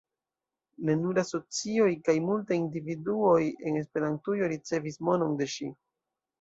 Ne 0.87 0.95
nur 1.01 1.19
asocioj 1.23 1.91
kaj 2.07 2.17
multaj 2.31 2.59
individuoj 2.63 3.37
en 3.51 3.79
Esperantujo 3.85 4.51
ricevis 4.57 5.01
monon 5.11 5.41
de 5.45 5.53
ŝi. 5.57 5.73